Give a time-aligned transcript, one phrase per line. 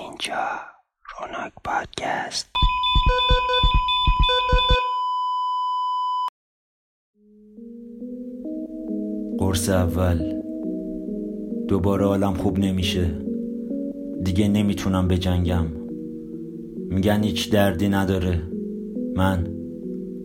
[0.00, 0.46] اینجا
[1.18, 2.50] روناک پادکست.
[9.38, 10.42] قرص اول.
[11.68, 13.10] دوباره حالم خوب نمیشه.
[14.24, 15.66] دیگه نمی‌تونم بجنگم
[16.90, 18.42] میگن هیچ دردی نداره.
[19.16, 19.46] من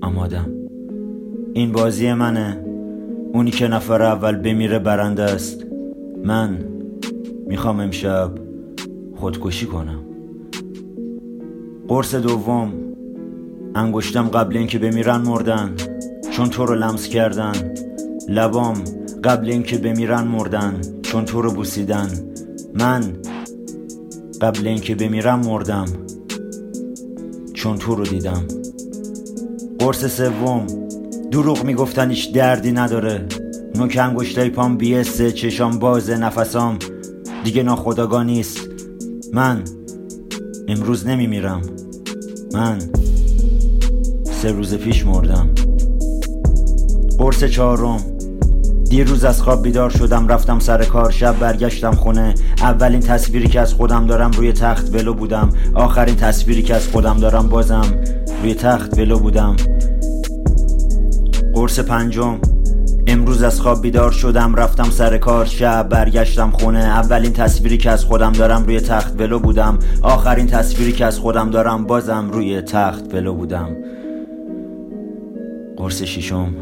[0.02, 0.54] آمادم
[1.54, 2.66] این بازی منه.
[3.34, 5.66] اونی که نفر اول بمیره برنده است.
[6.24, 6.66] من
[7.48, 8.47] می‌خوام امشب
[9.20, 10.00] خودکشی کنم.
[11.88, 12.74] قرص دوم
[13.76, 15.76] انگشتم قبل اینکه بمیرن مردن.
[16.32, 17.52] چون تو رو لمس کردن.
[18.30, 18.84] لبام
[19.24, 20.82] قبل اینکه بمیرن مردن.
[21.02, 22.10] چون تو رو بوسیدن.
[22.74, 23.04] من
[24.42, 25.86] قبل اینکه بمیرم مردم.
[27.54, 28.44] چون تو رو دیدم.
[29.80, 30.68] قرص سوم
[31.32, 33.26] دروغ می‌گفتن هیچ دردی نداره.
[33.76, 36.80] نوک انگشتای پام بیسته چشام بازه نفسام.
[37.44, 38.77] دیگه ناخداگاه نیست.
[39.34, 39.64] من
[40.68, 41.62] امروز نمیمیرم.
[42.54, 42.78] من
[44.42, 45.50] سه روز پیش مردم.
[47.18, 48.00] قرص چهارم.
[48.90, 52.36] دیروز از خواب بیدار شدم رفتم سر کار شب برگشتم خونه.
[52.62, 55.50] اولین تصویری که از خودم دارم روی تخت ولو بودم.
[55.74, 58.02] آخرین تصویری که از خودم دارم بازم
[58.42, 59.56] روی تخت ولو بودم.
[61.54, 62.40] قرص پنجم.
[63.10, 66.80] امروز از خواب بیدار شدم رفتم سر کار شب برگشتم خونه.
[66.80, 69.80] اولین تصویری که از خودم دارم روی تخت ولو بودم.
[70.02, 73.76] آخرین تصویری که از خودم دارم بازم روی تخت ولو بودم.
[75.78, 76.54] قرص ششم.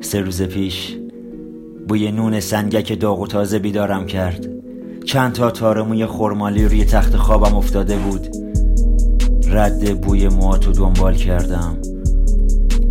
[0.00, 0.96] سه روز پیش
[1.88, 4.46] بوی نون سنگک داغ و تازه بیدارم کرد.
[5.04, 8.28] چند تا تار موی خرمالی روی تخت خوابم افتاده بود.
[9.50, 11.76] رد بوی موهاتو دنبال کردم.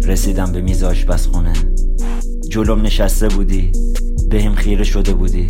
[0.05, 1.53] رسیدم به میز آشپزخونه.
[2.49, 3.71] جلوم نشسته بودی.
[4.29, 5.47] به هم خیره شده بودی.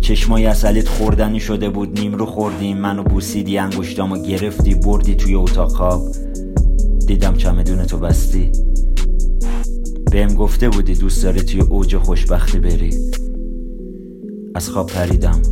[0.00, 2.00] چشمای اصلیت خوردنی شده بود.
[2.00, 6.02] نیم رو خوردیم منو بوسیدی انگشتامو گرفتی بردی توی اتاق خواب.
[7.06, 8.52] دیدم چمدون تو بستی.
[10.10, 12.94] بهم گفته بودی دوست داری توی اوج خوشبختی بری.
[14.54, 15.42] از خواب پریدم.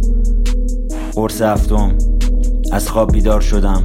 [1.15, 1.99] قرص هفتم.
[2.73, 3.85] از خواب بیدار شدم.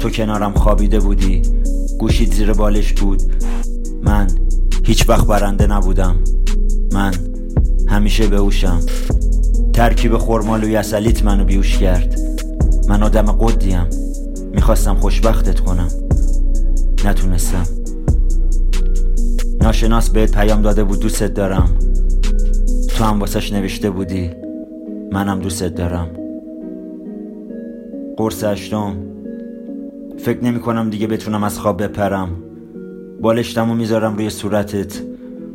[0.00, 1.42] تو کنارم خوابیده بودی.
[2.04, 3.22] گوشید زیر بالش بود.
[4.02, 4.26] من
[4.84, 6.16] هیچ وقت برنده نبودم.
[6.92, 7.12] من
[7.88, 8.80] همیشه بهوشم
[9.72, 12.20] ترکیب خرمالوی اصلیت منو بیوش کرد.
[12.88, 13.86] من آدم قدیم.
[14.52, 15.88] می‌خواستم خوشبختت کنم.
[17.04, 17.66] نتونستم.
[19.60, 21.70] ناشناس بهت پیام داده بود دوستت دارم.
[22.88, 24.30] تو هم واسش نوشته بودی.
[25.12, 26.08] منم دوستت دارم.
[28.16, 29.13] قرص هشتم.
[30.18, 32.28] فکر نمی کنم دیگه بتونم از خواب بپرم.
[33.20, 35.00] بالشتم و می‌ذارم روی صورتت.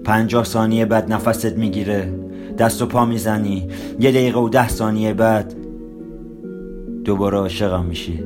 [0.03, 2.13] پنجاه ثانیه بعد نفست می‌گیره.
[2.57, 3.67] دست و پا می‌زنی.
[3.99, 5.55] یه دقیقه و ده ثانیه بعد
[7.03, 8.23] دوباره عاشقم میشی.